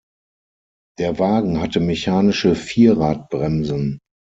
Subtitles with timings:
[0.97, 3.99] Der Wagen hatte mechanische Vierradbremsen.